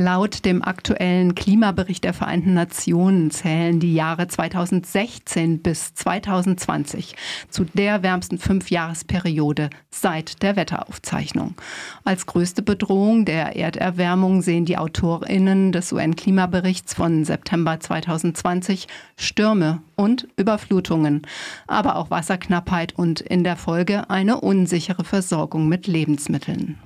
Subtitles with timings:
[0.00, 7.16] Laut dem aktuellen Klimabericht der Vereinten Nationen zählen die Jahre 2016 bis 2020
[7.50, 11.56] zu der wärmsten Fünfjahresperiode seit der Wetteraufzeichnung.
[12.04, 20.28] Als größte Bedrohung der Erderwärmung sehen die AutorInnen des UN-Klimaberichts von September 2020 Stürme und
[20.36, 21.22] Überflutungen,
[21.66, 26.78] aber auch Wasserknappheit und in der Folge eine unsichere Versorgung mit Lebensmitteln.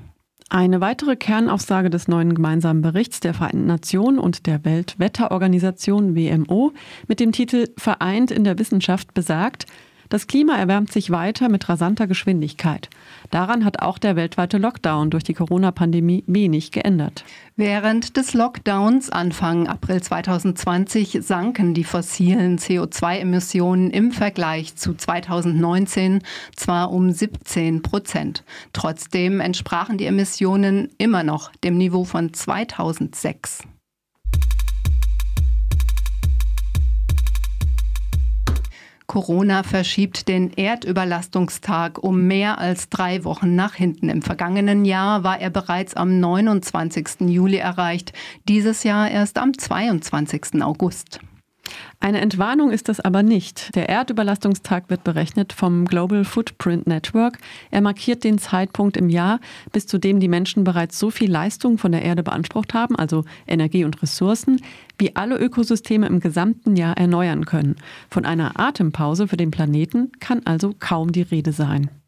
[0.54, 6.74] Eine weitere Kernaussage des neuen gemeinsamen Berichts der Vereinten Nationen und der Weltwetterorganisation WMO
[7.08, 9.64] mit dem Titel Vereint in der Wissenschaft besagt,
[10.12, 12.90] das Klima erwärmt sich weiter mit rasanter Geschwindigkeit.
[13.30, 17.24] Daran hat auch der weltweite Lockdown durch die Corona-Pandemie wenig geändert.
[17.56, 26.22] Während des Lockdowns Anfang April 2020 sanken die fossilen CO2-Emissionen im Vergleich zu 2019
[26.54, 28.44] zwar um 17 Prozent.
[28.74, 33.62] Trotzdem entsprachen die Emissionen immer noch dem Niveau von 2006.
[39.12, 44.08] Corona verschiebt den Erdüberlastungstag um mehr als drei Wochen nach hinten.
[44.08, 47.28] Im vergangenen Jahr war er bereits am 29.
[47.28, 48.14] Juli erreicht,
[48.48, 50.62] dieses Jahr erst am 22.
[50.62, 51.20] August.
[52.00, 53.74] Eine Entwarnung ist das aber nicht.
[53.76, 57.38] Der Erdüberlastungstag wird berechnet vom Global Footprint Network.
[57.70, 59.38] Er markiert den Zeitpunkt im Jahr,
[59.70, 63.24] bis zu dem die Menschen bereits so viel Leistung von der Erde beansprucht haben, also
[63.46, 64.60] Energie und Ressourcen,
[64.98, 67.76] wie alle Ökosysteme im gesamten Jahr erneuern können.
[68.10, 72.01] Von einer Atempause für den Planeten kann also kaum die Rede sein.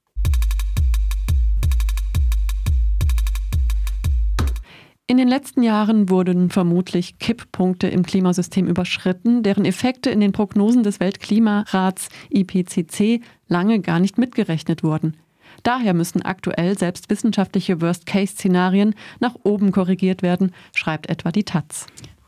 [5.07, 10.83] In den letzten Jahren wurden vermutlich Kipppunkte im Klimasystem überschritten, deren Effekte in den Prognosen
[10.83, 15.15] des Weltklimarats IPCC lange gar nicht mitgerechnet wurden.
[15.63, 21.87] Daher müssen aktuell selbst wissenschaftliche Worst-Case-Szenarien nach oben korrigiert werden, schreibt etwa die Taz.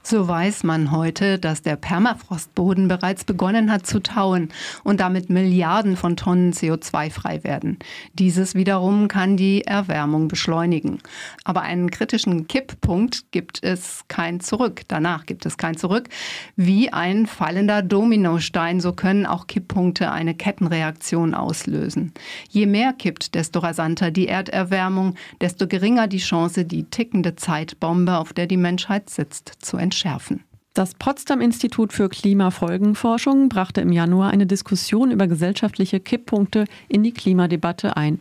[0.09, 4.50] So weiß man heute, dass der Permafrostboden bereits begonnen hat zu tauen
[4.84, 7.81] und damit Milliarden von Tonnen CO2 frei werden.
[8.12, 11.00] Dieses wiederum kann die Erwärmung beschleunigen.
[11.43, 14.83] Aber einen kritischen Kipppunkt gibt es kein Zurück.
[14.87, 16.09] Danach gibt es kein Zurück.
[16.55, 22.12] Wie ein fallender Dominostein, so können auch Kipppunkte eine Kettenreaktion auslösen.
[22.49, 28.33] Je mehr kippt, desto rasanter die Erderwärmung, desto geringer die Chance, die tickende Zeitbombe, auf
[28.33, 30.45] der die Menschheit sitzt, zu entschärfen entschärfen.
[30.75, 37.12] Das Potsdam Institut für Klimafolgenforschung brachte im Januar eine Diskussion über gesellschaftliche Kipppunkte in die
[37.12, 38.21] Klimadebatte ein.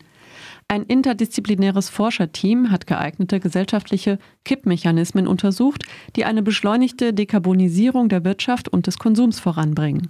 [0.69, 5.83] Ein interdisziplinäres Forscherteam hat geeignete gesellschaftliche Kippmechanismen untersucht,
[6.15, 10.09] die eine beschleunigte Dekarbonisierung der Wirtschaft und des Konsums voranbringen.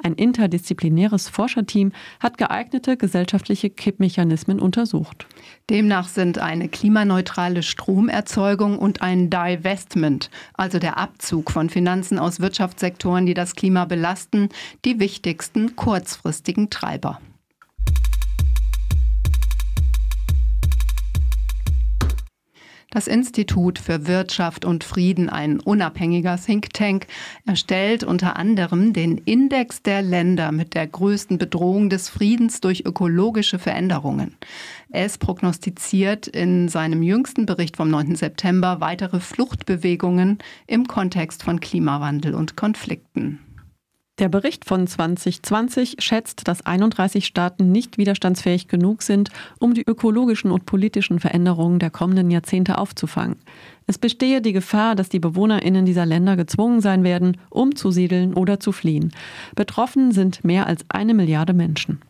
[0.00, 5.26] Ein interdisziplinäres Forscherteam hat geeignete gesellschaftliche Kippmechanismen untersucht.
[5.70, 13.26] Demnach sind eine klimaneutrale Stromerzeugung und ein Divestment, also der Abzug von Finanzen aus Wirtschaftssektoren,
[13.26, 14.50] die das Klima belasten,
[14.84, 17.20] die wichtigsten kurzfristigen Treiber.
[22.90, 27.06] Das Institut für Wirtschaft und Frieden, ein unabhängiger Think Tank,
[27.44, 33.58] erstellt unter anderem den Index der Länder mit der größten Bedrohung des Friedens durch ökologische
[33.58, 34.36] Veränderungen.
[34.88, 38.16] Es prognostiziert in seinem jüngsten Bericht vom 9.
[38.16, 43.40] September weitere Fluchtbewegungen im Kontext von Klimawandel und Konflikten.
[44.18, 49.30] Der Bericht von 2020 schätzt, dass 31 Staaten nicht widerstandsfähig genug sind,
[49.60, 53.36] um die ökologischen und politischen Veränderungen der kommenden Jahrzehnte aufzufangen.
[53.86, 58.72] Es bestehe die Gefahr, dass die Bewohnerinnen dieser Länder gezwungen sein werden, umzusiedeln oder zu
[58.72, 59.12] fliehen.
[59.54, 62.00] Betroffen sind mehr als eine Milliarde Menschen.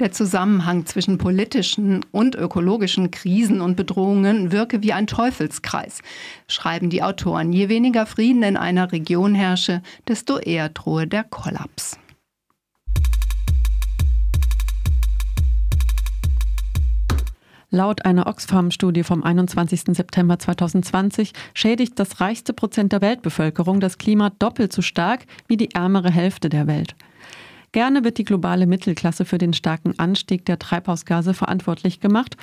[0.00, 6.00] Der Zusammenhang zwischen politischen und ökologischen Krisen und Bedrohungen wirke wie ein Teufelskreis,
[6.48, 7.52] schreiben die Autoren.
[7.52, 11.96] Je weniger Frieden in einer Region herrsche, desto eher drohe der Kollaps.
[17.70, 19.96] Laut einer Oxfam-Studie vom 21.
[19.96, 25.72] September 2020 schädigt das reichste Prozent der Weltbevölkerung das Klima doppelt so stark wie die
[25.74, 26.96] ärmere Hälfte der Welt.
[27.74, 32.36] Gerne wird die globale Mittelklasse für den starken Anstieg der Treibhausgase verantwortlich gemacht.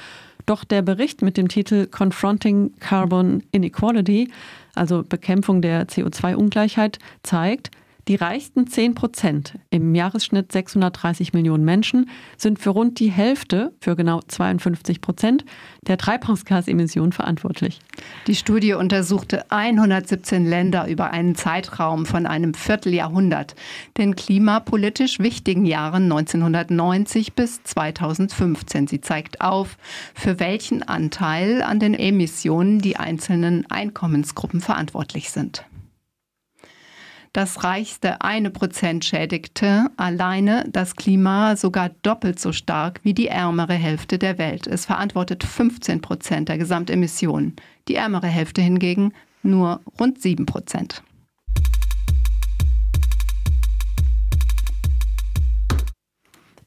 [0.46, 4.30] Doch der Bericht mit dem Titel Confronting Carbon Inequality,
[4.76, 7.72] also Bekämpfung der CO2-Ungleichheit, zeigt,
[8.12, 13.96] Die reichsten 10 Prozent, im Jahresschnitt 630 Millionen Menschen, sind für rund die Hälfte, für
[13.96, 15.46] genau 52 Prozent,
[15.88, 17.80] der Treibhausgasemissionen verantwortlich.
[18.28, 23.56] Die Studie untersuchte 117 Länder über einen Zeitraum von einem Vierteljahrhundert,
[23.98, 28.88] den klimapolitisch wichtigen Jahren 1990 bis 2015.
[28.88, 29.78] Sie zeigt auf,
[30.14, 35.64] für welchen Anteil an den Emissionen die einzelnen Einkommensgruppen verantwortlich sind.
[37.34, 43.74] Das reichste eine Prozent schädigte alleine das Klima sogar doppelt so stark wie die ärmere
[43.74, 44.68] Hälfte der Welt.
[44.68, 47.56] Es verantwortet 15 Prozent der Gesamtemissionen.
[47.88, 49.14] Die ärmere Hälfte hingegen
[49.44, 51.04] nur rund 7 Prozent.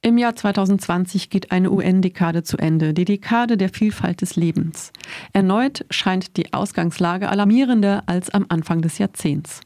[0.01, 4.93] Im Jahr 2020 geht eine UN-Dekade zu Ende, die Dekade der Vielfalt des Lebens.
[5.35, 9.61] Erneut scheint die Ausgangslage alarmierender als am Anfang des Jahrzehnts.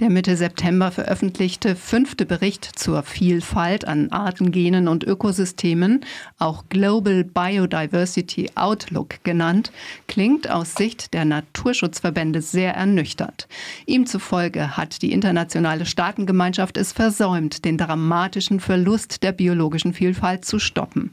[0.00, 6.04] Der Mitte September veröffentlichte fünfte Bericht zur Vielfalt an Arten, Genen und Ökosystemen,
[6.38, 9.72] auch Global Biodiversity Outlook genannt,
[10.06, 13.48] klingt aus Sicht der Naturschutzverbände sehr ernüchternd.
[13.86, 20.60] Ihm zufolge hat die internationale Staatengemeinschaft es versäumt, den dramatischen Verlust der biologischen Vielfalt zu
[20.60, 21.12] stoppen.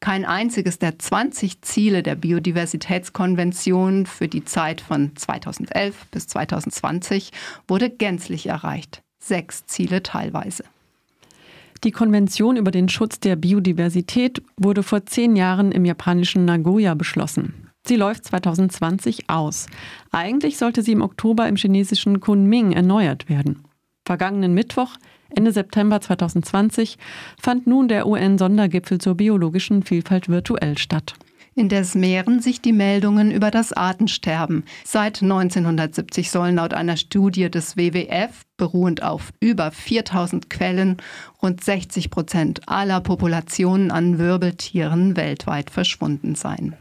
[0.00, 7.30] Kein einziges der 20 Ziele der Biodiversitätskonvention für die Zeit von 2011 bis 2020
[7.68, 7.88] wurde
[8.22, 9.02] gänzlich erreicht.
[9.18, 10.64] Sechs Ziele teilweise.
[11.82, 17.68] Die Konvention über den Schutz der Biodiversität wurde vor zehn Jahren im japanischen Nagoya beschlossen.
[17.84, 19.66] Sie läuft 2020 aus.
[20.12, 23.64] Eigentlich sollte sie im Oktober im chinesischen Kunming erneuert werden.
[24.06, 24.96] Vergangenen Mittwoch
[25.34, 26.98] Ende September 2020
[27.40, 31.14] fand nun der UN-Sondergipfel zur biologischen Vielfalt virtuell statt.
[31.54, 34.64] Indes mehren sich die Meldungen über das Artensterben.
[34.84, 40.96] Seit 1970 sollen laut einer Studie des WWF, beruhend auf über 4000 Quellen,
[41.42, 46.74] rund 60 Prozent aller Populationen an Wirbeltieren weltweit verschwunden sein.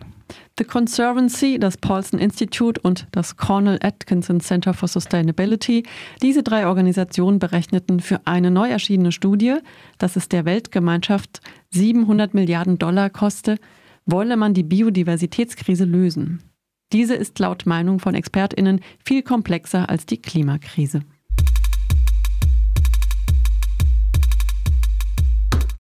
[0.57, 5.83] The Conservancy, das Paulson Institute und das Cornell Atkinson Center for Sustainability,
[6.21, 9.55] diese drei Organisationen berechneten für eine neu erschienene Studie,
[9.97, 11.41] dass es der Weltgemeinschaft
[11.71, 13.57] 700 Milliarden Dollar koste,
[14.11, 16.43] wolle man die Biodiversitätskrise lösen.
[16.91, 21.01] Diese ist laut Meinung von Expertinnen viel komplexer als die Klimakrise.